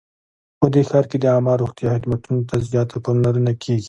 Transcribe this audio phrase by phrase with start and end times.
[0.59, 3.79] په دې ښار کې د عامه روغتیا خدمتونو ته زیاته پاملرنه کیږي